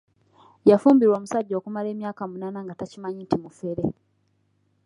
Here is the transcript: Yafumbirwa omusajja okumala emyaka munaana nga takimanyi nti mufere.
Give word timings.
Yafumbirwa 0.69 1.15
omusajja 1.19 1.55
okumala 1.57 1.87
emyaka 1.93 2.23
munaana 2.31 2.59
nga 2.63 2.75
takimanyi 2.79 3.21
nti 3.23 3.35
mufere. 3.43 3.83